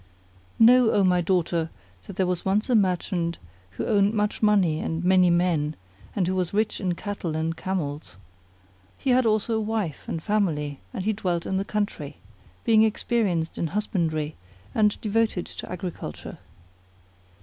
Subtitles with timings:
[0.57, 1.69] Know, O my daughter,
[2.07, 3.37] that there was once a merchant
[3.77, 5.75] who owned much money and many men,
[6.15, 8.17] and who was rich in cattle and camels;
[8.97, 12.17] he had also a wife and family and he dwelt in the country,
[12.63, 14.35] being experienced in husbandry
[14.73, 16.39] and devoted to agriculture.